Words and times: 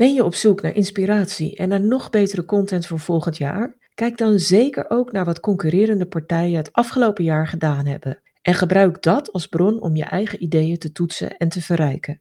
Ben 0.00 0.14
je 0.14 0.24
op 0.24 0.34
zoek 0.34 0.62
naar 0.62 0.74
inspiratie 0.74 1.56
en 1.56 1.68
naar 1.68 1.80
nog 1.80 2.10
betere 2.10 2.44
content 2.44 2.86
voor 2.86 2.98
volgend 2.98 3.36
jaar? 3.36 3.76
Kijk 3.94 4.16
dan 4.16 4.38
zeker 4.38 4.90
ook 4.90 5.12
naar 5.12 5.24
wat 5.24 5.40
concurrerende 5.40 6.06
partijen 6.06 6.56
het 6.56 6.72
afgelopen 6.72 7.24
jaar 7.24 7.48
gedaan 7.48 7.86
hebben. 7.86 8.22
En 8.42 8.54
gebruik 8.54 9.02
dat 9.02 9.32
als 9.32 9.46
bron 9.46 9.80
om 9.80 9.96
je 9.96 10.04
eigen 10.04 10.42
ideeën 10.42 10.78
te 10.78 10.92
toetsen 10.92 11.36
en 11.36 11.48
te 11.48 11.62
verrijken. 11.62 12.20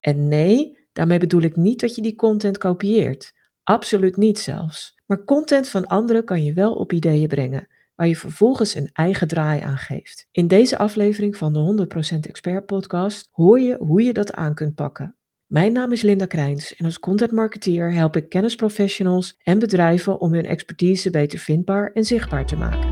En 0.00 0.28
nee, 0.28 0.78
daarmee 0.92 1.18
bedoel 1.18 1.40
ik 1.40 1.56
niet 1.56 1.80
dat 1.80 1.94
je 1.94 2.02
die 2.02 2.14
content 2.14 2.58
kopieert. 2.58 3.32
Absoluut 3.62 4.16
niet 4.16 4.38
zelfs. 4.38 4.94
Maar 5.06 5.24
content 5.24 5.68
van 5.68 5.86
anderen 5.86 6.24
kan 6.24 6.44
je 6.44 6.52
wel 6.52 6.74
op 6.74 6.92
ideeën 6.92 7.28
brengen, 7.28 7.68
waar 7.94 8.08
je 8.08 8.16
vervolgens 8.16 8.74
een 8.74 8.90
eigen 8.92 9.28
draai 9.28 9.60
aan 9.60 9.78
geeft. 9.78 10.26
In 10.32 10.48
deze 10.48 10.78
aflevering 10.78 11.36
van 11.36 11.52
de 11.52 11.86
100% 12.14 12.18
Expert 12.20 12.66
Podcast 12.66 13.28
hoor 13.30 13.60
je 13.60 13.76
hoe 13.80 14.02
je 14.02 14.12
dat 14.12 14.32
aan 14.32 14.54
kunt 14.54 14.74
pakken. 14.74 15.14
Mijn 15.50 15.72
naam 15.72 15.92
is 15.92 16.02
Linda 16.02 16.26
Krijns 16.26 16.76
en 16.76 16.84
als 16.84 16.98
content 16.98 17.32
marketeer 17.32 17.92
help 17.92 18.16
ik 18.16 18.28
kennisprofessionals 18.28 19.36
en 19.42 19.58
bedrijven 19.58 20.20
om 20.20 20.32
hun 20.32 20.46
expertise 20.46 21.10
beter 21.10 21.38
vindbaar 21.38 21.92
en 21.92 22.04
zichtbaar 22.04 22.46
te 22.46 22.56
maken. 22.56 22.90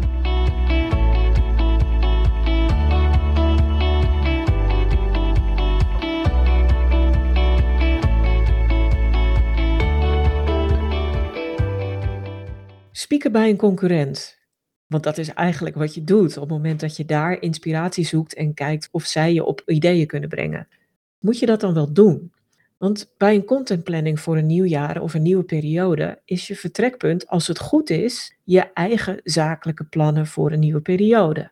Spieken 12.92 13.32
bij 13.32 13.48
een 13.48 13.56
concurrent. 13.56 14.38
Want 14.86 15.02
dat 15.02 15.18
is 15.18 15.28
eigenlijk 15.28 15.76
wat 15.76 15.94
je 15.94 16.04
doet 16.04 16.36
op 16.36 16.42
het 16.42 16.52
moment 16.52 16.80
dat 16.80 16.96
je 16.96 17.04
daar 17.04 17.42
inspiratie 17.42 18.06
zoekt 18.06 18.34
en 18.34 18.54
kijkt 18.54 18.88
of 18.90 19.04
zij 19.04 19.32
je 19.32 19.44
op 19.44 19.62
ideeën 19.66 20.06
kunnen 20.06 20.28
brengen. 20.28 20.68
Moet 21.18 21.38
je 21.38 21.46
dat 21.46 21.60
dan 21.60 21.74
wel 21.74 21.92
doen? 21.92 22.32
Want 22.78 23.14
bij 23.16 23.34
een 23.34 23.44
contentplanning 23.44 24.20
voor 24.20 24.36
een 24.36 24.46
nieuw 24.46 24.64
jaar 24.64 25.00
of 25.00 25.14
een 25.14 25.22
nieuwe 25.22 25.42
periode 25.42 26.20
is 26.24 26.46
je 26.46 26.56
vertrekpunt, 26.56 27.28
als 27.28 27.46
het 27.46 27.58
goed 27.58 27.90
is, 27.90 28.36
je 28.44 28.72
eigen 28.72 29.20
zakelijke 29.24 29.84
plannen 29.84 30.26
voor 30.26 30.52
een 30.52 30.58
nieuwe 30.58 30.80
periode. 30.80 31.50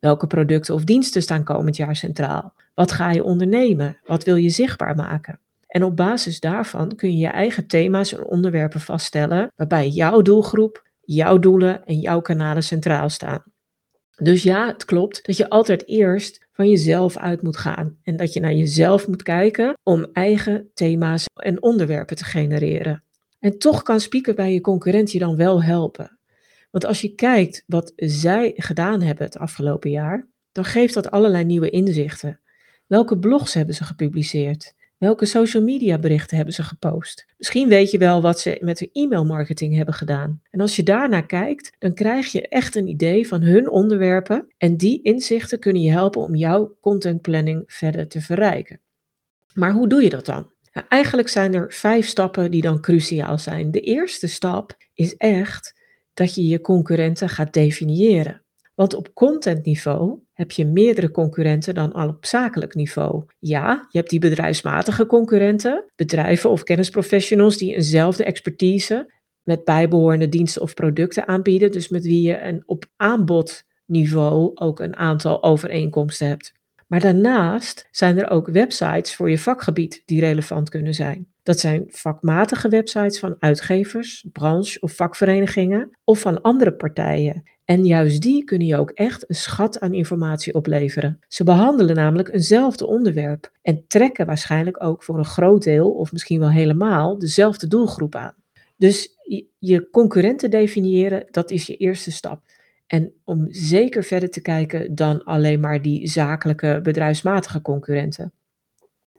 Welke 0.00 0.26
producten 0.26 0.74
of 0.74 0.84
diensten 0.84 1.22
staan 1.22 1.44
komend 1.44 1.76
jaar 1.76 1.96
centraal? 1.96 2.54
Wat 2.74 2.92
ga 2.92 3.10
je 3.10 3.24
ondernemen? 3.24 3.98
Wat 4.04 4.24
wil 4.24 4.36
je 4.36 4.50
zichtbaar 4.50 4.94
maken? 4.94 5.40
En 5.66 5.84
op 5.84 5.96
basis 5.96 6.40
daarvan 6.40 6.94
kun 6.94 7.12
je 7.12 7.18
je 7.18 7.26
eigen 7.26 7.66
thema's 7.66 8.12
en 8.12 8.24
onderwerpen 8.24 8.80
vaststellen 8.80 9.52
waarbij 9.56 9.88
jouw 9.88 10.22
doelgroep, 10.22 10.86
jouw 11.00 11.38
doelen 11.38 11.84
en 11.84 11.98
jouw 11.98 12.20
kanalen 12.20 12.62
centraal 12.62 13.08
staan. 13.08 13.42
Dus 14.16 14.42
ja, 14.42 14.66
het 14.66 14.84
klopt 14.84 15.26
dat 15.26 15.36
je 15.36 15.48
altijd 15.48 15.86
eerst 15.86 16.47
van 16.58 16.68
jezelf 16.68 17.16
uit 17.16 17.42
moet 17.42 17.56
gaan 17.56 17.98
en 18.02 18.16
dat 18.16 18.32
je 18.32 18.40
naar 18.40 18.52
jezelf 18.52 19.08
moet 19.08 19.22
kijken 19.22 19.78
om 19.82 20.06
eigen 20.12 20.70
thema's 20.74 21.24
en 21.34 21.62
onderwerpen 21.62 22.16
te 22.16 22.24
genereren. 22.24 23.04
En 23.38 23.58
toch 23.58 23.82
kan 23.82 24.00
spieken 24.00 24.34
bij 24.34 24.52
je 24.52 24.60
concurrent 24.60 25.12
je 25.12 25.18
dan 25.18 25.36
wel 25.36 25.62
helpen. 25.62 26.18
Want 26.70 26.84
als 26.84 27.00
je 27.00 27.14
kijkt 27.14 27.62
wat 27.66 27.92
zij 27.96 28.52
gedaan 28.56 29.00
hebben 29.02 29.24
het 29.24 29.38
afgelopen 29.38 29.90
jaar, 29.90 30.28
dan 30.52 30.64
geeft 30.64 30.94
dat 30.94 31.10
allerlei 31.10 31.44
nieuwe 31.44 31.70
inzichten. 31.70 32.40
Welke 32.86 33.18
blogs 33.18 33.54
hebben 33.54 33.74
ze 33.74 33.84
gepubliceerd? 33.84 34.74
Welke 34.98 35.26
social 35.26 35.62
media 35.62 35.98
berichten 35.98 36.36
hebben 36.36 36.54
ze 36.54 36.62
gepost? 36.62 37.26
Misschien 37.36 37.68
weet 37.68 37.90
je 37.90 37.98
wel 37.98 38.22
wat 38.22 38.40
ze 38.40 38.58
met 38.60 38.78
hun 38.78 38.88
e-mailmarketing 38.92 39.76
hebben 39.76 39.94
gedaan. 39.94 40.42
En 40.50 40.60
als 40.60 40.76
je 40.76 40.82
daarnaar 40.82 41.26
kijkt, 41.26 41.76
dan 41.78 41.94
krijg 41.94 42.32
je 42.32 42.48
echt 42.48 42.76
een 42.76 42.88
idee 42.88 43.28
van 43.28 43.42
hun 43.42 43.70
onderwerpen 43.70 44.54
en 44.56 44.76
die 44.76 45.02
inzichten 45.02 45.58
kunnen 45.58 45.82
je 45.82 45.90
helpen 45.90 46.22
om 46.22 46.34
jouw 46.34 46.76
contentplanning 46.80 47.62
verder 47.66 48.08
te 48.08 48.20
verrijken. 48.20 48.80
Maar 49.54 49.72
hoe 49.72 49.88
doe 49.88 50.02
je 50.02 50.10
dat 50.10 50.26
dan? 50.26 50.50
Nou, 50.72 50.86
eigenlijk 50.88 51.28
zijn 51.28 51.54
er 51.54 51.72
vijf 51.72 52.06
stappen 52.06 52.50
die 52.50 52.62
dan 52.62 52.80
cruciaal 52.80 53.38
zijn. 53.38 53.70
De 53.70 53.80
eerste 53.80 54.26
stap 54.26 54.76
is 54.94 55.16
echt 55.16 55.80
dat 56.14 56.34
je 56.34 56.46
je 56.46 56.60
concurrenten 56.60 57.28
gaat 57.28 57.52
definiëren. 57.52 58.42
Want 58.78 58.94
op 58.94 59.14
contentniveau 59.14 60.18
heb 60.32 60.50
je 60.50 60.66
meerdere 60.66 61.10
concurrenten 61.10 61.74
dan 61.74 61.92
al 61.92 62.08
op 62.08 62.26
zakelijk 62.26 62.74
niveau. 62.74 63.24
Ja, 63.38 63.86
je 63.90 63.98
hebt 63.98 64.10
die 64.10 64.18
bedrijfsmatige 64.18 65.06
concurrenten, 65.06 65.84
bedrijven 65.96 66.50
of 66.50 66.62
kennisprofessionals 66.62 67.56
die 67.56 67.74
eenzelfde 67.74 68.24
expertise 68.24 69.12
met 69.42 69.64
bijbehorende 69.64 70.28
diensten 70.28 70.62
of 70.62 70.74
producten 70.74 71.28
aanbieden, 71.28 71.72
dus 71.72 71.88
met 71.88 72.02
wie 72.02 72.22
je 72.22 72.40
een 72.40 72.62
op 72.66 72.84
aanbodniveau 72.96 74.50
ook 74.54 74.80
een 74.80 74.96
aantal 74.96 75.42
overeenkomsten 75.42 76.26
hebt. 76.26 76.52
Maar 76.86 77.00
daarnaast 77.00 77.88
zijn 77.90 78.18
er 78.18 78.30
ook 78.30 78.48
websites 78.48 79.14
voor 79.14 79.30
je 79.30 79.38
vakgebied 79.38 80.02
die 80.04 80.20
relevant 80.20 80.68
kunnen 80.68 80.94
zijn. 80.94 81.26
Dat 81.42 81.60
zijn 81.60 81.84
vakmatige 81.88 82.68
websites 82.68 83.18
van 83.18 83.36
uitgevers, 83.38 84.26
branche 84.32 84.80
of 84.80 84.92
vakverenigingen 84.92 85.90
of 86.04 86.20
van 86.20 86.40
andere 86.40 86.72
partijen. 86.72 87.42
En 87.68 87.84
juist 87.84 88.22
die 88.22 88.44
kunnen 88.44 88.66
je 88.66 88.76
ook 88.76 88.90
echt 88.90 89.28
een 89.28 89.34
schat 89.34 89.80
aan 89.80 89.94
informatie 89.94 90.54
opleveren. 90.54 91.18
Ze 91.26 91.44
behandelen 91.44 91.96
namelijk 91.96 92.28
eenzelfde 92.28 92.86
onderwerp 92.86 93.52
en 93.62 93.84
trekken 93.86 94.26
waarschijnlijk 94.26 94.84
ook 94.84 95.02
voor 95.02 95.18
een 95.18 95.24
groot 95.24 95.62
deel 95.62 95.90
of 95.90 96.12
misschien 96.12 96.40
wel 96.40 96.50
helemaal 96.50 97.18
dezelfde 97.18 97.66
doelgroep 97.66 98.14
aan. 98.14 98.34
Dus 98.76 99.16
je 99.58 99.88
concurrenten 99.90 100.50
definiëren, 100.50 101.26
dat 101.30 101.50
is 101.50 101.66
je 101.66 101.76
eerste 101.76 102.12
stap. 102.12 102.42
En 102.86 103.12
om 103.24 103.46
zeker 103.48 104.04
verder 104.04 104.30
te 104.30 104.40
kijken 104.40 104.94
dan 104.94 105.24
alleen 105.24 105.60
maar 105.60 105.82
die 105.82 106.06
zakelijke 106.06 106.80
bedrijfsmatige 106.82 107.62
concurrenten. 107.62 108.32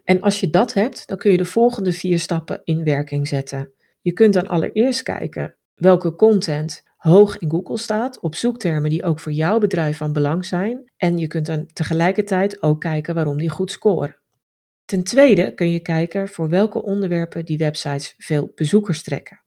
En 0.03 0.21
als 0.21 0.39
je 0.39 0.49
dat 0.49 0.73
hebt, 0.73 1.07
dan 1.07 1.17
kun 1.17 1.31
je 1.31 1.37
de 1.37 1.45
volgende 1.45 1.91
vier 1.91 2.19
stappen 2.19 2.61
in 2.63 2.83
werking 2.83 3.27
zetten. 3.27 3.71
Je 4.01 4.11
kunt 4.11 4.33
dan 4.33 4.47
allereerst 4.47 5.03
kijken 5.03 5.55
welke 5.75 6.15
content 6.15 6.87
hoog 6.99 7.37
in 7.37 7.49
Google 7.49 7.77
staat 7.77 8.19
op 8.19 8.35
zoektermen 8.35 8.89
die 8.89 9.03
ook 9.03 9.19
voor 9.19 9.31
jouw 9.31 9.59
bedrijf 9.59 9.97
van 9.97 10.13
belang 10.13 10.45
zijn. 10.45 10.91
En 10.97 11.17
je 11.17 11.27
kunt 11.27 11.45
dan 11.45 11.65
tegelijkertijd 11.73 12.61
ook 12.61 12.81
kijken 12.81 13.15
waarom 13.15 13.37
die 13.37 13.49
goed 13.49 13.71
scoren. 13.71 14.17
Ten 14.85 15.03
tweede 15.03 15.53
kun 15.53 15.71
je 15.71 15.79
kijken 15.79 16.27
voor 16.27 16.49
welke 16.49 16.83
onderwerpen 16.83 17.45
die 17.45 17.57
websites 17.57 18.13
veel 18.17 18.51
bezoekers 18.55 19.03
trekken. 19.03 19.43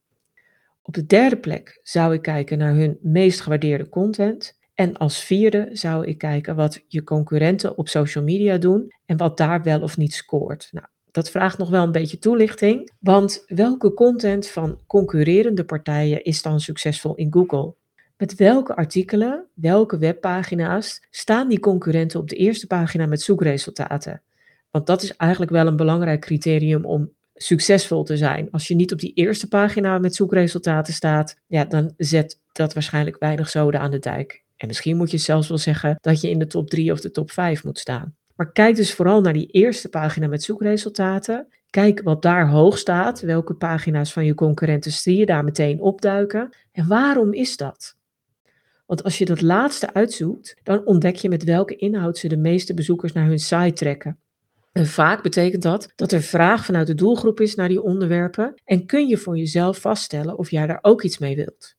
Op 0.82 0.94
de 0.94 1.06
derde 1.06 1.36
plek 1.36 1.80
zou 1.82 2.14
ik 2.14 2.22
kijken 2.22 2.58
naar 2.58 2.74
hun 2.74 2.98
meest 3.00 3.41
gewaardeerde 3.41 3.88
content. 3.88 4.58
En 4.74 4.96
als 4.96 5.24
vierde 5.24 5.68
zou 5.72 6.06
ik 6.06 6.18
kijken 6.18 6.56
wat 6.56 6.84
je 6.88 7.04
concurrenten 7.04 7.78
op 7.78 7.88
social 7.88 8.24
media 8.24 8.58
doen 8.58 8.92
en 9.04 9.16
wat 9.16 9.36
daar 9.36 9.62
wel 9.62 9.82
of 9.82 9.96
niet 9.96 10.14
scoort. 10.14 10.68
Nou, 10.70 10.86
dat 11.12 11.30
vraagt 11.30 11.58
nog 11.58 11.70
wel 11.70 11.82
een 11.82 11.92
beetje 11.92 12.18
toelichting, 12.18 12.92
want 12.98 13.44
welke 13.46 13.94
content 13.94 14.48
van 14.48 14.78
concurrerende 14.86 15.64
partijen 15.64 16.24
is 16.24 16.42
dan 16.42 16.60
succesvol 16.60 17.14
in 17.14 17.32
Google? 17.32 17.74
Met 18.16 18.34
welke 18.34 18.76
artikelen, 18.76 19.46
welke 19.54 19.98
webpagina's 19.98 21.06
staan 21.10 21.48
die 21.48 21.60
concurrenten 21.60 22.20
op 22.20 22.28
de 22.28 22.36
eerste 22.36 22.66
pagina 22.66 23.06
met 23.06 23.22
zoekresultaten? 23.22 24.22
Want 24.70 24.86
dat 24.86 25.02
is 25.02 25.16
eigenlijk 25.16 25.50
wel 25.50 25.66
een 25.66 25.76
belangrijk 25.76 26.20
criterium 26.20 26.84
om 26.84 27.12
succesvol 27.34 28.02
te 28.04 28.16
zijn. 28.16 28.48
Als 28.50 28.68
je 28.68 28.74
niet 28.74 28.92
op 28.92 28.98
die 28.98 29.12
eerste 29.14 29.48
pagina 29.48 29.98
met 29.98 30.14
zoekresultaten 30.14 30.94
staat, 30.94 31.36
ja, 31.46 31.64
dan 31.64 31.94
zet 31.96 32.40
dat 32.52 32.74
waarschijnlijk 32.74 33.18
weinig 33.18 33.48
zoden 33.48 33.80
aan 33.80 33.90
de 33.90 33.98
dijk. 33.98 34.44
En 34.56 34.66
misschien 34.66 34.96
moet 34.96 35.10
je 35.10 35.18
zelfs 35.18 35.48
wel 35.48 35.58
zeggen 35.58 35.98
dat 36.00 36.20
je 36.20 36.30
in 36.30 36.38
de 36.38 36.46
top 36.46 36.70
3 36.70 36.92
of 36.92 37.00
de 37.00 37.10
top 37.10 37.30
5 37.30 37.64
moet 37.64 37.78
staan. 37.78 38.16
Maar 38.37 38.53
kijk 38.53 38.76
dus 38.76 38.94
vooral 38.94 39.20
naar 39.20 39.32
die 39.32 39.47
eerste 39.47 39.88
pagina 39.88 40.26
met 40.26 40.43
zoekresultaten. 40.43 41.47
Kijk 41.70 42.03
wat 42.03 42.22
daar 42.22 42.48
hoog 42.48 42.78
staat, 42.78 43.20
welke 43.20 43.54
pagina's 43.54 44.12
van 44.12 44.25
je 44.25 44.34
concurrenten 44.34 44.93
zie 44.93 45.16
je 45.16 45.26
daar 45.26 45.44
meteen 45.44 45.81
opduiken 45.81 46.56
en 46.72 46.87
waarom 46.87 47.32
is 47.32 47.56
dat? 47.56 47.97
Want 48.87 49.04
als 49.04 49.19
je 49.19 49.25
dat 49.25 49.41
laatste 49.41 49.94
uitzoekt, 49.94 50.56
dan 50.62 50.87
ontdek 50.87 51.16
je 51.16 51.28
met 51.28 51.44
welke 51.44 51.76
inhoud 51.76 52.19
ze 52.19 52.28
de 52.28 52.37
meeste 52.37 52.75
bezoekers 52.75 53.12
naar 53.12 53.26
hun 53.26 53.38
site 53.38 53.72
trekken. 53.72 54.19
En 54.72 54.87
vaak 54.87 55.22
betekent 55.22 55.62
dat 55.62 55.92
dat 55.97 56.12
er 56.12 56.22
vraag 56.22 56.65
vanuit 56.65 56.87
de 56.87 56.94
doelgroep 56.94 57.41
is 57.41 57.54
naar 57.54 57.69
die 57.69 57.82
onderwerpen 57.82 58.54
en 58.65 58.87
kun 58.87 59.09
je 59.09 59.16
voor 59.16 59.37
jezelf 59.37 59.78
vaststellen 59.78 60.39
of 60.39 60.51
jij 60.51 60.66
daar 60.66 60.78
ook 60.83 61.03
iets 61.03 61.18
mee 61.18 61.36
wilt. 61.36 61.74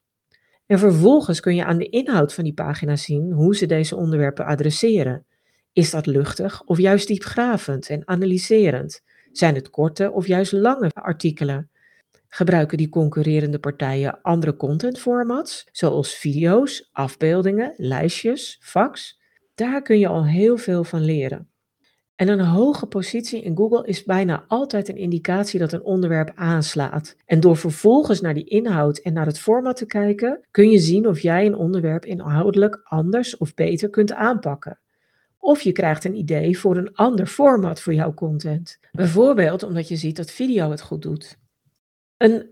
En 0.65 0.79
vervolgens 0.79 1.39
kun 1.39 1.55
je 1.55 1.65
aan 1.65 1.77
de 1.77 1.89
inhoud 1.89 2.33
van 2.33 2.43
die 2.43 2.53
pagina 2.53 2.95
zien 2.95 3.31
hoe 3.31 3.55
ze 3.55 3.65
deze 3.65 3.95
onderwerpen 3.95 4.45
adresseren. 4.45 5.25
Is 5.73 5.91
dat 5.91 6.05
luchtig 6.05 6.63
of 6.63 6.77
juist 6.77 7.07
diepgravend 7.07 7.89
en 7.89 8.07
analyserend? 8.07 9.01
Zijn 9.31 9.55
het 9.55 9.69
korte 9.69 10.11
of 10.11 10.27
juist 10.27 10.51
lange 10.51 10.89
artikelen? 10.93 11.69
Gebruiken 12.27 12.77
die 12.77 12.89
concurrerende 12.89 13.59
partijen 13.59 14.21
andere 14.21 14.55
contentformats, 14.55 15.67
zoals 15.71 16.15
video's, 16.15 16.89
afbeeldingen, 16.91 17.73
lijstjes, 17.77 18.57
fax? 18.61 19.19
Daar 19.55 19.81
kun 19.81 19.99
je 19.99 20.07
al 20.07 20.25
heel 20.25 20.57
veel 20.57 20.83
van 20.83 21.01
leren. 21.01 21.49
En 22.15 22.27
een 22.27 22.39
hoge 22.39 22.85
positie 22.85 23.41
in 23.41 23.57
Google 23.57 23.87
is 23.87 24.03
bijna 24.03 24.45
altijd 24.47 24.89
een 24.89 24.97
indicatie 24.97 25.59
dat 25.59 25.73
een 25.73 25.83
onderwerp 25.83 26.31
aanslaat. 26.35 27.15
En 27.25 27.39
door 27.39 27.57
vervolgens 27.57 28.21
naar 28.21 28.33
die 28.33 28.49
inhoud 28.49 28.97
en 28.97 29.13
naar 29.13 29.25
het 29.25 29.39
format 29.39 29.75
te 29.75 29.85
kijken, 29.85 30.47
kun 30.51 30.69
je 30.69 30.79
zien 30.79 31.07
of 31.07 31.19
jij 31.19 31.45
een 31.45 31.55
onderwerp 31.55 32.05
inhoudelijk 32.05 32.81
anders 32.83 33.37
of 33.37 33.53
beter 33.53 33.89
kunt 33.89 34.13
aanpakken. 34.13 34.81
Of 35.43 35.61
je 35.61 35.71
krijgt 35.71 36.03
een 36.03 36.15
idee 36.15 36.59
voor 36.59 36.77
een 36.77 36.95
ander 36.95 37.27
format 37.27 37.81
voor 37.81 37.93
jouw 37.93 38.13
content. 38.13 38.79
Bijvoorbeeld 38.91 39.63
omdat 39.63 39.87
je 39.87 39.95
ziet 39.95 40.15
dat 40.15 40.31
video 40.31 40.69
het 40.69 40.81
goed 40.81 41.01
doet. 41.01 41.37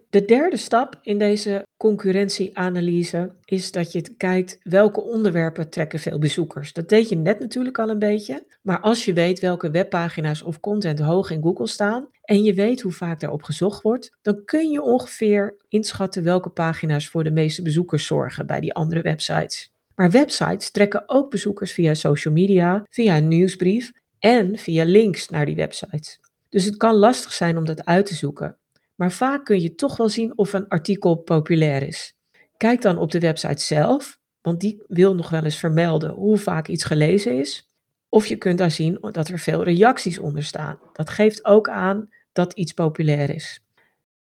De 0.10 0.26
derde 0.26 0.58
stap 0.58 1.00
in 1.02 1.18
deze 1.18 1.68
concurrentieanalyse 1.78 3.36
is 3.46 3.72
dat 3.72 3.92
je 3.92 4.16
kijkt 4.18 4.60
welke 4.64 5.02
onderwerpen 5.02 5.70
trekken 5.70 6.00
veel 6.00 6.20
bezoekers. 6.20 6.74
Dat 6.74 6.90
deed 6.90 7.10
je 7.10 7.16
net 7.16 7.40
natuurlijk 7.40 7.80
al 7.80 7.90
een 7.90 8.00
beetje, 8.00 8.46
maar 8.62 8.80
als 8.80 9.06
je 9.06 9.14
weet 9.14 9.40
welke 9.40 9.72
webpagina's 9.72 10.42
of 10.42 10.60
content 10.60 11.00
hoog 11.00 11.30
in 11.30 11.42
Google 11.42 11.68
staan 11.68 12.08
en 12.22 12.44
je 12.44 12.54
weet 12.54 12.82
hoe 12.82 12.92
vaak 12.92 13.20
daarop 13.20 13.44
gezocht 13.44 13.82
wordt, 13.82 14.18
dan 14.22 14.46
kun 14.46 14.72
je 14.72 14.82
ongeveer 14.82 15.58
inschatten 15.68 16.24
welke 16.24 16.50
pagina's 16.50 17.08
voor 17.08 17.24
de 17.24 17.32
meeste 17.32 17.62
bezoekers 17.62 18.06
zorgen 18.06 18.48
bij 18.48 18.60
die 18.60 18.74
andere 18.74 19.02
websites. 19.02 19.71
Maar 20.02 20.12
websites 20.12 20.72
trekken 20.72 21.04
ook 21.06 21.30
bezoekers 21.30 21.72
via 21.72 21.94
social 21.94 22.34
media, 22.34 22.86
via 22.90 23.18
een 23.18 23.28
nieuwsbrief 23.28 23.92
en 24.20 24.58
via 24.58 24.84
links 24.84 25.30
naar 25.30 25.46
die 25.46 25.56
websites. 25.56 26.20
Dus 26.50 26.66
het 26.66 26.78
kan 26.78 26.96
lastig 26.96 27.34
zijn 27.34 27.58
om 27.58 27.66
dat 27.66 27.86
uit 27.86 28.06
te 28.06 28.16
zoeken 28.16 28.58
maar 29.02 29.12
vaak 29.12 29.46
kun 29.46 29.62
je 29.62 29.76
toch 29.76 29.98
wel 29.98 30.10
zien 30.10 30.38
of 30.38 30.54
een 30.54 30.68
artikel 30.68 31.16
populair 31.16 31.84
is. 31.84 32.14
Kijk 32.58 32.82
dan 32.82 32.98
op 32.98 33.12
de 33.12 33.20
website 33.20 33.62
zelf, 33.62 34.20
want 34.42 34.60
die 34.60 34.84
wil 34.88 35.16
nog 35.16 35.30
wel 35.30 35.44
eens 35.44 35.58
vermelden 35.58 36.10
hoe 36.12 36.38
vaak 36.38 36.68
iets 36.68 36.84
gelezen 36.84 37.40
is. 37.40 37.70
Of 38.10 38.26
je 38.26 38.36
kunt 38.36 38.58
daar 38.58 38.72
zien 38.72 38.98
dat 39.12 39.28
er 39.28 39.40
veel 39.40 39.64
reacties 39.64 40.20
onder 40.20 40.44
staan. 40.44 40.80
Dat 40.94 41.10
geeft 41.10 41.46
ook 41.46 41.70
aan 41.70 42.10
dat 42.32 42.54
iets 42.54 42.74
populair 42.74 43.30
is. 43.30 43.64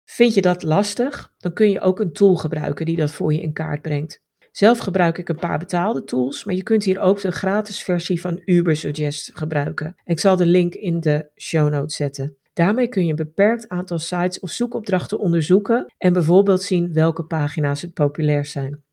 Vind 0.05 0.33
je 0.33 0.41
dat 0.41 0.63
lastig? 0.63 1.33
Dan 1.37 1.53
kun 1.53 1.69
je 1.69 1.81
ook 1.81 1.99
een 1.99 2.13
tool 2.13 2.35
gebruiken 2.35 2.85
die 2.85 2.95
dat 2.95 3.11
voor 3.11 3.33
je 3.33 3.41
in 3.41 3.53
kaart 3.53 3.81
brengt. 3.81 4.21
Zelf 4.51 4.79
gebruik 4.79 5.17
ik 5.17 5.29
een 5.29 5.35
paar 5.35 5.59
betaalde 5.59 6.03
tools, 6.03 6.43
maar 6.43 6.55
je 6.55 6.63
kunt 6.63 6.83
hier 6.83 6.99
ook 6.99 7.21
de 7.21 7.31
gratis 7.31 7.83
versie 7.83 8.21
van 8.21 8.41
Ubersuggest 8.45 9.31
gebruiken. 9.33 9.95
Ik 10.03 10.19
zal 10.19 10.35
de 10.35 10.45
link 10.45 10.73
in 10.73 10.99
de 10.99 11.29
show 11.35 11.69
notes 11.69 11.95
zetten. 11.95 12.35
Daarmee 12.53 12.87
kun 12.87 13.03
je 13.03 13.09
een 13.09 13.15
beperkt 13.15 13.69
aantal 13.69 13.99
sites 13.99 14.39
of 14.39 14.49
zoekopdrachten 14.49 15.19
onderzoeken 15.19 15.93
en 15.97 16.13
bijvoorbeeld 16.13 16.61
zien 16.61 16.93
welke 16.93 17.23
pagina's 17.23 17.81
het 17.81 17.93
populair 17.93 18.45
zijn. 18.45 18.83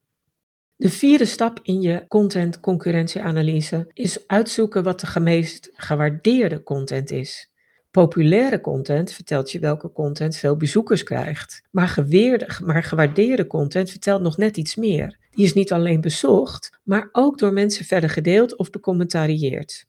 De 0.76 0.90
vierde 0.90 1.24
stap 1.24 1.60
in 1.62 1.80
je 1.80 2.04
content 2.08 2.60
concurrentieanalyse 2.60 3.90
is 3.92 4.26
uitzoeken 4.26 4.82
wat 4.82 5.00
de 5.00 5.20
meest 5.20 5.70
gewaardeerde 5.74 6.62
content 6.62 7.10
is. 7.10 7.50
Populaire 7.90 8.60
content 8.60 9.12
vertelt 9.12 9.50
je 9.50 9.58
welke 9.58 9.92
content 9.92 10.36
veel 10.36 10.56
bezoekers 10.56 11.02
krijgt. 11.02 11.62
Maar, 11.70 11.88
geweerde, 11.88 12.48
maar 12.64 12.82
gewaardeerde 12.82 13.46
content 13.46 13.90
vertelt 13.90 14.22
nog 14.22 14.36
net 14.36 14.56
iets 14.56 14.76
meer. 14.76 15.18
Die 15.38 15.46
is 15.46 15.52
niet 15.52 15.72
alleen 15.72 16.00
bezocht, 16.00 16.78
maar 16.82 17.08
ook 17.12 17.38
door 17.38 17.52
mensen 17.52 17.84
verder 17.84 18.10
gedeeld 18.10 18.56
of 18.56 18.70
becommentarieerd. 18.70 19.86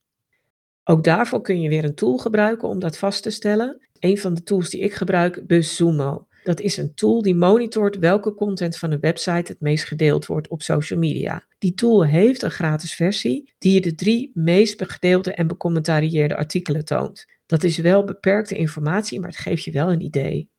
Ook 0.84 1.04
daarvoor 1.04 1.42
kun 1.42 1.62
je 1.62 1.70
weer 1.70 1.84
een 1.84 1.96
tool 1.96 2.18
gebruiken 2.18 2.68
om 2.68 2.80
dat 2.80 2.98
vast 2.98 3.24
te 3.24 3.30
stellen. 3.30 3.88
Een 4.00 4.18
van 4.18 4.34
de 4.34 4.44
tools 4.44 4.70
die 4.70 4.82
ik 4.82 4.94
gebruik, 4.94 5.48
BuzzSumo. 5.48 6.28
Dat 6.44 6.60
is 6.60 6.78
een 6.78 6.94
tool 6.94 7.22
die 7.22 7.36
monitort 7.36 7.98
welke 7.98 8.34
content 8.34 8.78
van 8.78 8.92
een 8.92 9.00
website 9.00 9.52
het 9.52 9.60
meest 9.60 9.86
gedeeld 9.86 10.26
wordt 10.26 10.48
op 10.48 10.62
social 10.62 11.00
media. 11.00 11.46
Die 11.58 11.74
tool 11.74 12.06
heeft 12.06 12.42
een 12.42 12.52
gratis 12.52 12.94
versie 12.94 13.54
die 13.58 13.74
je 13.74 13.82
de 13.82 13.96
drie 13.96 14.32
meest 14.34 14.84
gedeelde 14.92 15.34
en 15.34 15.48
becommentarieerde 15.48 16.36
artikelen 16.36 16.86
toont. 16.86 17.26
Dat 17.46 17.64
is 17.64 17.78
wel 17.78 18.04
beperkte 18.04 18.56
informatie, 18.56 19.20
maar 19.20 19.30
het 19.30 19.40
geeft 19.40 19.64
je 19.64 19.72
wel 19.72 19.92
een 19.92 20.02
idee. 20.02 20.50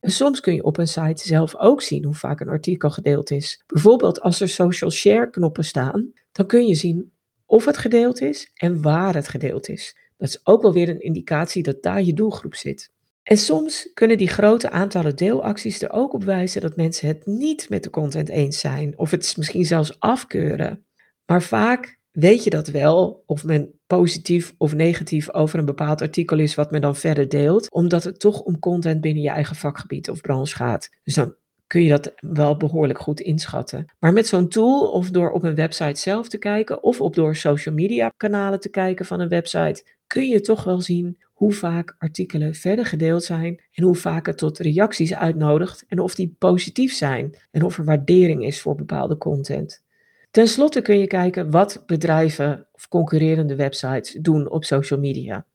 En 0.00 0.10
soms 0.10 0.40
kun 0.40 0.54
je 0.54 0.62
op 0.62 0.78
een 0.78 0.88
site 0.88 1.26
zelf 1.26 1.56
ook 1.56 1.82
zien 1.82 2.04
hoe 2.04 2.14
vaak 2.14 2.40
een 2.40 2.48
artikel 2.48 2.90
gedeeld 2.90 3.30
is. 3.30 3.62
Bijvoorbeeld 3.66 4.20
als 4.20 4.40
er 4.40 4.48
social 4.48 4.90
share 4.90 5.30
knoppen 5.30 5.64
staan, 5.64 6.12
dan 6.32 6.46
kun 6.46 6.66
je 6.66 6.74
zien 6.74 7.12
of 7.46 7.64
het 7.64 7.76
gedeeld 7.76 8.20
is 8.20 8.50
en 8.54 8.82
waar 8.82 9.14
het 9.14 9.28
gedeeld 9.28 9.68
is. 9.68 9.96
Dat 10.16 10.28
is 10.28 10.40
ook 10.42 10.62
wel 10.62 10.72
weer 10.72 10.88
een 10.88 11.00
indicatie 11.00 11.62
dat 11.62 11.82
daar 11.82 12.02
je 12.02 12.12
doelgroep 12.12 12.54
zit. 12.54 12.90
En 13.22 13.36
soms 13.36 13.90
kunnen 13.94 14.18
die 14.18 14.28
grote 14.28 14.70
aantallen 14.70 15.16
deelacties 15.16 15.82
er 15.82 15.92
ook 15.92 16.12
op 16.12 16.24
wijzen 16.24 16.60
dat 16.60 16.76
mensen 16.76 17.08
het 17.08 17.26
niet 17.26 17.68
met 17.68 17.82
de 17.82 17.90
content 17.90 18.28
eens 18.28 18.60
zijn 18.60 18.98
of 18.98 19.10
het 19.10 19.34
misschien 19.36 19.64
zelfs 19.64 20.00
afkeuren. 20.00 20.84
Maar 21.26 21.42
vaak 21.42 21.97
weet 22.18 22.44
je 22.44 22.50
dat 22.50 22.68
wel, 22.68 23.22
of 23.26 23.44
men 23.44 23.72
positief 23.86 24.54
of 24.56 24.74
negatief 24.74 25.32
over 25.32 25.58
een 25.58 25.64
bepaald 25.64 26.02
artikel 26.02 26.38
is 26.38 26.54
wat 26.54 26.70
men 26.70 26.80
dan 26.80 26.96
verder 26.96 27.28
deelt, 27.28 27.70
omdat 27.70 28.04
het 28.04 28.20
toch 28.20 28.40
om 28.40 28.58
content 28.58 29.00
binnen 29.00 29.22
je 29.22 29.28
eigen 29.28 29.56
vakgebied 29.56 30.10
of 30.10 30.20
branche 30.20 30.54
gaat. 30.56 30.88
Dus 31.04 31.14
dan 31.14 31.34
kun 31.66 31.82
je 31.82 31.88
dat 31.88 32.12
wel 32.16 32.56
behoorlijk 32.56 32.98
goed 32.98 33.20
inschatten. 33.20 33.92
Maar 33.98 34.12
met 34.12 34.26
zo'n 34.26 34.48
tool 34.48 34.90
of 34.90 35.10
door 35.10 35.30
op 35.30 35.42
een 35.42 35.54
website 35.54 36.00
zelf 36.00 36.28
te 36.28 36.38
kijken 36.38 36.82
of 36.82 37.00
op 37.00 37.14
door 37.14 37.36
social 37.36 37.74
media 37.74 38.12
kanalen 38.16 38.60
te 38.60 38.70
kijken 38.70 39.06
van 39.06 39.20
een 39.20 39.28
website, 39.28 39.84
kun 40.06 40.28
je 40.28 40.40
toch 40.40 40.64
wel 40.64 40.80
zien 40.80 41.18
hoe 41.32 41.52
vaak 41.52 41.94
artikelen 41.98 42.54
verder 42.54 42.86
gedeeld 42.86 43.24
zijn 43.24 43.62
en 43.72 43.84
hoe 43.84 43.94
vaak 43.94 44.26
het 44.26 44.38
tot 44.38 44.58
reacties 44.58 45.14
uitnodigt 45.14 45.84
en 45.88 45.98
of 45.98 46.14
die 46.14 46.34
positief 46.38 46.94
zijn 46.94 47.36
en 47.50 47.62
of 47.62 47.78
er 47.78 47.84
waardering 47.84 48.44
is 48.44 48.60
voor 48.60 48.74
bepaalde 48.74 49.16
content. 49.16 49.86
Ten 50.38 50.48
slotte 50.48 50.80
kun 50.80 50.98
je 50.98 51.06
kijken 51.06 51.50
wat 51.50 51.82
bedrijven 51.86 52.68
of 52.72 52.88
concurrerende 52.88 53.54
websites 53.56 54.12
doen 54.12 54.50
op 54.50 54.64
social 54.64 55.00
media. 55.00 55.46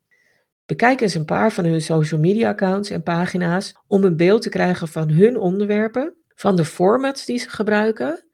Bekijk 0.65 1.01
eens 1.01 1.13
een 1.13 1.25
paar 1.25 1.51
van 1.51 1.65
hun 1.65 1.81
social 1.81 2.19
media 2.19 2.49
accounts 2.49 2.89
en 2.89 3.03
pagina's 3.03 3.75
om 3.87 4.03
een 4.03 4.17
beeld 4.17 4.41
te 4.41 4.49
krijgen 4.49 4.87
van 4.87 5.09
hun 5.09 5.37
onderwerpen, 5.37 6.15
van 6.35 6.55
de 6.55 6.65
formats 6.65 7.25
die 7.25 7.37
ze 7.37 7.49
gebruiken 7.49 8.25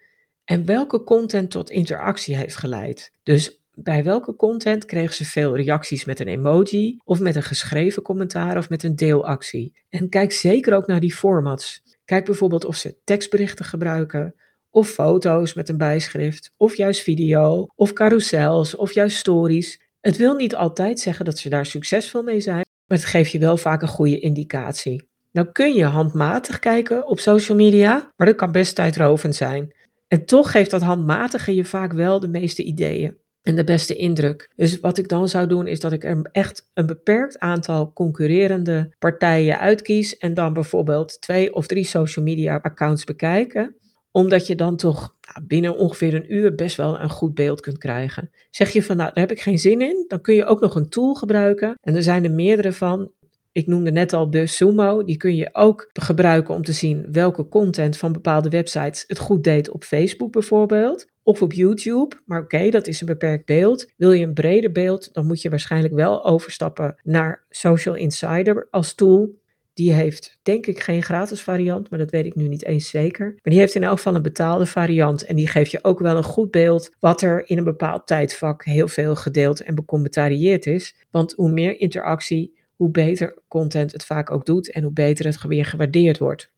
en 0.44 0.66
welke 0.66 1.04
content 1.04 1.52
tot 1.52 1.70
interactie 1.70 2.36
heeft 2.36 2.56
geleid. 2.56 3.14
Dus 3.24 3.62
bij 3.74 4.04
welke 4.04 4.36
content 4.36 4.86
kregen 4.86 5.16
ze 5.16 5.26
veel 5.26 5.56
reacties 5.56 6.06
met 6.06 6.20
een 6.20 6.28
emoji 6.28 7.00
of 7.04 7.20
met 7.20 7.36
een 7.36 7.44
geschreven 7.44 8.02
commentaar 8.02 8.58
of 8.58 8.70
met 8.70 8.84
een 8.84 8.96
deelactie. 8.96 9.80
En 9.90 10.10
kijk 10.10 10.32
zeker 10.32 10.76
ook 10.76 10.88
naar 10.88 11.00
die 11.00 11.14
formats. 11.14 11.84
Kijk 12.06 12.26
bijvoorbeeld 12.26 12.66
of 12.66 12.76
ze 12.76 12.98
tekstberichten 13.04 13.66
gebruiken, 13.66 14.36
of 14.72 14.90
foto's 14.90 15.54
met 15.54 15.70
een 15.70 15.78
bijschrift, 15.78 16.52
of 16.58 16.76
juist 16.76 17.02
video, 17.02 17.68
of 17.76 17.94
carousels, 17.94 18.76
of 18.76 18.94
juist 18.94 19.18
stories. 19.18 19.82
Het 20.02 20.18
wil 20.18 20.36
niet 20.36 20.56
altijd 20.56 21.00
zeggen 21.00 21.26
dat 21.26 21.38
ze 21.38 21.50
daar 21.50 21.66
succesvol 21.66 22.24
mee 22.24 22.40
zijn, 22.40 22.66
maar 22.86 22.98
het 22.98 23.08
geeft 23.08 23.32
je 23.32 23.40
wel 23.40 23.58
vaak 23.58 23.82
een 23.82 23.88
goede 23.88 24.20
indicatie. 24.20 25.08
Nou 25.32 25.48
kun 25.52 25.74
je 25.74 25.86
handmatig 25.86 26.60
kijken 26.60 27.08
op 27.08 27.20
social 27.20 27.58
media, 27.58 28.12
maar 28.16 28.28
dat 28.28 28.36
kan 28.36 28.52
best 28.52 28.76
tijdrovend 28.76 29.36
zijn. 29.36 29.74
En 30.08 30.26
toch 30.26 30.52
geeft 30.52 30.72
dat 30.72 30.82
handmatige 30.82 31.56
je 31.56 31.66
vaak 31.66 31.94
wel 31.94 32.20
de 32.20 32.28
meeste 32.28 32.64
ideeën 32.64 33.18
en 33.42 33.56
de 33.56 33.64
beste 33.64 33.96
indruk. 33.96 34.52
Dus 34.56 34.80
wat 34.80 34.98
ik 34.98 35.08
dan 35.08 35.28
zou 35.28 35.48
doen 35.48 35.68
is 35.68 35.80
dat 35.80 35.92
ik 35.92 36.04
er 36.04 36.30
echt 36.32 36.70
een 36.74 36.86
beperkt 36.86 37.40
aantal 37.40 37.94
concurrerende 37.94 38.96
partijen 39.00 39.60
uitkies 39.60 40.18
en 40.18 40.34
dan 40.34 40.54
bijvoorbeeld 40.54 41.22
twee 41.22 41.54
of 41.54 41.68
drie 41.68 41.86
social 41.86 42.26
media 42.26 42.60
accounts 42.62 43.04
bekijken 43.04 43.76
omdat 44.20 44.48
je 44.48 44.56
dan 44.56 44.76
toch 44.76 45.16
nou, 45.22 45.46
binnen 45.48 45.78
ongeveer 45.78 46.14
een 46.14 46.34
uur 46.34 46.56
best 46.56 46.78
wel 46.78 47.00
een 47.00 47.10
goed 47.10 47.34
beeld 47.34 47.62
kunt 47.62 47.78
krijgen. 47.78 48.30
Zeg 48.50 48.72
je 48.72 48.84
van 48.84 48.98
nou, 48.98 49.12
daar 49.14 49.24
heb 49.24 49.38
ik 49.38 49.42
geen 49.42 49.60
zin 49.60 49.82
in, 49.82 50.06
dan 50.08 50.22
kun 50.22 50.36
je 50.36 50.46
ook 50.46 50.60
nog 50.60 50.76
een 50.76 50.90
tool 50.90 51.14
gebruiken. 51.14 51.78
En 51.82 51.96
er 51.96 52.04
zijn 52.04 52.24
er 52.24 52.32
meerdere 52.32 52.74
van. 52.74 53.12
Ik 53.52 53.68
noemde 53.68 53.92
net 53.92 54.14
al 54.14 54.30
BuzzSumo. 54.30 55.04
Die 55.04 55.18
kun 55.18 55.36
je 55.36 55.50
ook 55.52 55.90
gebruiken 55.94 56.56
om 56.56 56.64
te 56.64 56.72
zien 56.72 57.06
welke 57.12 57.48
content 57.48 57.98
van 57.98 58.12
bepaalde 58.12 58.50
websites 58.50 59.04
het 59.08 59.20
goed 59.20 59.44
deed 59.44 59.70
op 59.70 59.84
Facebook 59.84 60.32
bijvoorbeeld. 60.32 61.08
Of 61.24 61.42
op 61.42 61.54
YouTube. 61.54 62.16
Maar 62.26 62.42
oké, 62.42 62.70
dat 62.70 62.88
is 62.88 63.02
een 63.02 63.08
beperkt 63.08 63.46
beeld. 63.46 63.92
Wil 63.98 64.12
je 64.12 64.26
een 64.26 64.34
breder 64.34 64.72
beeld, 64.72 65.14
dan 65.14 65.28
moet 65.28 65.42
je 65.42 65.50
waarschijnlijk 65.50 65.94
wel 65.94 66.26
overstappen 66.26 66.96
naar 67.04 67.46
Social 67.50 67.96
Insider 67.96 68.68
als 68.70 68.94
tool. 68.94 69.38
Die 69.80 69.94
heeft 69.94 70.38
denk 70.42 70.66
ik 70.66 70.80
geen 70.80 71.04
gratis 71.04 71.42
variant, 71.42 71.90
maar 71.90 72.00
dat 72.00 72.10
weet 72.10 72.26
ik 72.26 72.36
nu 72.36 72.48
niet 72.48 72.66
eens 72.66 72.90
zeker. 72.90 73.26
Maar 73.26 73.54
die 73.54 73.60
heeft 73.60 73.76
in 73.76 73.84
elk 73.84 73.98
geval 73.98 74.16
een 74.16 74.22
betaalde 74.22 74.66
variant 74.66 75.26
en 75.26 75.36
die 75.36 75.48
geeft 75.48 75.72
je 75.72 75.84
ook 75.84 76.00
wel 76.00 76.18
een 76.18 76.24
goed 76.24 76.52
beeld 76.52 76.92
wat 77.00 77.22
er 77.22 77.50
in 77.50 77.58
een 77.58 77.64
bepaald 77.64 78.08
tijdvak 78.08 78.66
heel 78.66 78.88
veel 78.88 79.16
gedeeld 79.16 79.62
en 79.62 79.76
becommentarieerd 79.76 80.66
is. 80.66 80.96
Want 81.12 81.34
hoe 81.34 81.52
meer 81.52 81.80
interactie, 81.80 82.54
hoe 82.76 82.90
beter 82.90 83.38
content 83.48 83.92
het 83.92 84.06
vaak 84.06 84.32
ook 84.32 84.46
doet 84.46 84.72
en 84.72 84.84
hoe 84.84 84.92
beter 84.92 85.26
het 85.26 85.42
weer 85.42 85.66
gewaardeerd 85.66 86.18
wordt. 86.18 86.50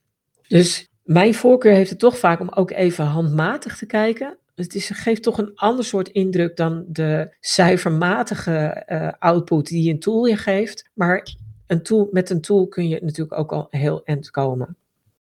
Dus 0.48 0.90
mijn 1.04 1.34
voorkeur 1.34 1.74
heeft 1.74 1.90
het 1.90 2.00
toch 2.00 2.18
vaak 2.18 2.40
om 2.40 2.50
ook 2.50 2.72
even 2.72 3.06
handmatig 3.06 3.78
te 3.78 3.86
kijken. 3.86 4.38
Het 4.56 4.76
is, 4.76 4.90
geeft 4.90 5.24
toch 5.24 5.38
een 5.38 5.56
ander 5.56 5.86
soort 5.86 6.10
indruk 6.10 6.58
dan 6.58 6.86
de 6.88 7.36
cijfermatige 7.40 8.86
uh, 8.88 9.12
output 9.20 9.68
die 9.68 9.92
een 9.92 10.00
tool 10.00 10.26
je 10.26 10.38
geeft. 10.38 10.90
Maar 10.94 11.28
tool, 11.80 12.10
met 12.12 12.30
een 12.30 12.42
tool 12.42 12.68
kun 12.68 12.88
je 12.88 13.00
natuurlijk 13.02 13.40
ook 13.40 13.52
al 13.52 13.68
heel 13.70 14.02
eind 14.04 14.32
komen. 14.32 14.78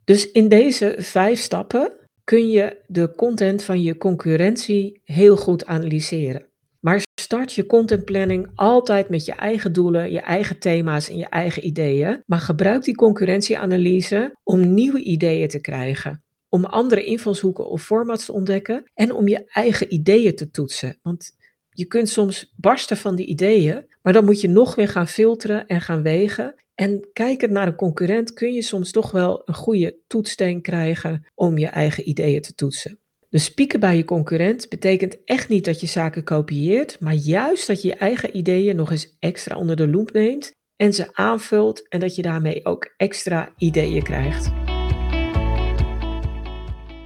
Dus 0.05 0.31
in 0.31 0.49
deze 0.49 0.95
vijf 0.99 1.41
stappen 1.41 1.93
kun 2.25 2.49
je 2.49 2.77
de 2.87 3.15
content 3.17 3.63
van 3.63 3.83
je 3.83 3.97
concurrentie 3.97 5.01
heel 5.05 5.37
goed 5.37 5.67
analyseren. 5.67 6.47
Maar 6.81 7.03
start 7.21 7.53
je 7.53 7.67
contentplanning 7.67 8.49
altijd 8.55 9.09
met 9.09 9.25
je 9.25 9.33
eigen 9.33 9.73
doelen, 9.73 10.13
je 10.13 10.21
eigen 10.21 10.59
thema's 10.59 11.09
en 11.09 11.17
je 11.17 11.29
eigen 11.29 11.67
ideeën. 11.67 12.23
Maar 12.27 12.39
gebruik 12.39 12.85
die 12.85 12.95
concurrentieanalyse 12.95 14.37
om 14.43 14.75
nieuwe 14.75 15.03
ideeën 15.03 15.49
te 15.49 15.61
krijgen. 15.61 16.23
Om 16.49 16.65
andere 16.65 17.05
invalshoeken 17.05 17.69
of 17.69 17.83
formats 17.83 18.25
te 18.25 18.33
ontdekken 18.33 18.91
en 18.95 19.13
om 19.13 19.29
je 19.29 19.45
eigen 19.47 19.95
ideeën 19.95 20.37
te 20.37 20.51
toetsen. 20.51 20.99
Want 21.03 21.33
je 21.71 21.85
kunt 21.85 22.09
soms 22.09 22.53
barsten 22.57 22.97
van 22.97 23.17
die 23.17 23.27
ideeën, 23.27 23.85
maar 24.07 24.15
dan 24.15 24.25
moet 24.25 24.41
je 24.41 24.49
nog 24.49 24.75
weer 24.75 24.89
gaan 24.89 25.09
filteren 25.09 25.67
en 25.67 25.81
gaan 25.81 26.03
wegen. 26.03 26.55
En 26.75 27.09
kijkend 27.13 27.53
naar 27.53 27.67
een 27.67 27.75
concurrent 27.75 28.33
kun 28.33 28.53
je 28.53 28.63
soms 28.63 28.91
toch 28.91 29.11
wel 29.11 29.43
een 29.45 29.55
goede 29.55 29.99
toetssteen 30.07 30.63
krijgen 30.63 31.27
om 31.35 31.59
je 31.59 31.67
eigen 31.67 32.09
ideeën 32.09 32.41
te 32.43 32.55
toetsen. 32.55 32.99
Dus 33.29 33.45
spieken 33.45 33.81
bij 33.81 33.97
je 33.97 34.05
concurrent 34.05 34.69
betekent 34.69 35.25
echt 35.25 35.49
niet 35.49 35.65
dat 35.65 35.81
je 35.81 35.87
zaken 35.87 36.25
kopieert, 36.25 37.01
maar 37.01 37.15
juist 37.15 37.67
dat 37.67 37.83
je 37.83 37.89
je 37.89 37.95
eigen 37.95 38.37
ideeën 38.37 38.77
nog 38.77 38.91
eens 38.91 39.17
extra 39.19 39.57
onder 39.57 39.77
de 39.77 39.89
loep 39.89 40.13
neemt 40.13 40.53
en 40.77 40.93
ze 40.93 41.09
aanvult 41.13 41.89
en 41.89 42.01
dat 42.01 42.15
je 42.15 42.23
daarmee 42.23 42.65
ook 42.65 42.95
extra 42.97 43.53
ideeën 43.57 44.03
krijgt. 44.03 44.51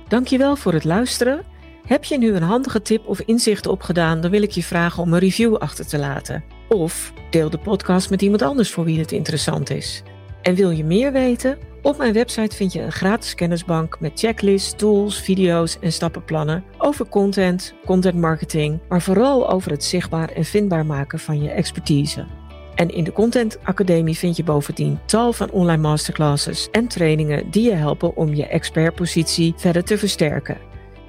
Dankjewel 0.09 0.57
voor 0.57 0.73
het 0.73 0.85
luisteren. 0.85 1.45
Heb 1.87 2.05
je 2.05 2.19
nu 2.19 2.35
een 2.35 2.43
handige 2.43 2.83
tip 2.83 3.07
of 3.07 3.21
inzicht 3.21 3.67
opgedaan, 3.67 4.21
dan 4.21 4.31
wil 4.31 4.43
ik 4.43 4.51
je 4.51 4.63
vragen 4.63 5.03
om 5.03 5.13
een 5.13 5.19
review 5.19 5.55
achter 5.55 5.87
te 5.87 5.99
laten. 5.99 6.60
Of 6.75 7.13
deel 7.31 7.51
de 7.51 7.59
podcast 7.59 8.11
met 8.11 8.23
iemand 8.23 8.43
anders 8.43 8.71
voor 8.71 8.85
wie 8.85 8.99
het 8.99 9.13
interessant 9.13 9.71
is. 9.71 10.03
En 10.43 10.55
wil 10.55 10.71
je 10.71 10.85
meer 10.85 11.13
weten? 11.13 11.59
Op 11.83 11.99
mijn 11.99 12.13
website 12.13 12.57
vind 12.57 12.73
je 12.73 12.81
een 12.81 12.93
gratis 12.93 13.35
kennisbank 13.35 14.01
met 14.01 14.13
checklists, 14.15 14.75
tools, 14.77 15.21
video's 15.21 15.79
en 15.81 15.93
stappenplannen 15.93 16.65
over 16.79 17.09
content, 17.09 17.75
content 17.85 18.15
marketing, 18.15 18.79
maar 18.89 19.03
vooral 19.03 19.51
over 19.51 19.71
het 19.71 19.85
zichtbaar 19.85 20.29
en 20.29 20.45
vindbaar 20.45 20.87
maken 20.87 21.19
van 21.19 21.43
je 21.43 21.51
expertise. 21.51 22.27
En 22.75 22.89
in 22.89 23.05
de 23.05 23.13
Content 23.13 23.59
Academie 23.63 24.19
vind 24.19 24.37
je 24.37 24.45
bovendien 24.45 24.99
tal 25.07 25.33
van 25.33 25.51
online 25.51 25.83
masterclasses 25.83 26.69
en 26.71 26.89
trainingen 26.89 27.51
die 27.51 27.65
je 27.65 27.75
helpen 27.75 28.17
om 28.17 28.35
je 28.35 28.47
expertpositie 28.47 29.55
verder 29.57 29.85
te 29.85 29.99
versterken. 29.99 30.59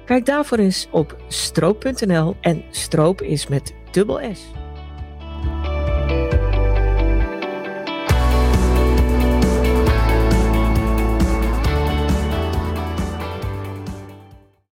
Kijk 0.04 0.26
daarvoor 0.26 0.58
eens 0.58 0.88
op 0.90 1.16
stroop.nl 1.28 2.36
en 2.40 2.64
stroop 2.70 3.22
is 3.22 3.46
met 3.46 3.74
dubbel 3.90 4.20
S. 4.32 4.61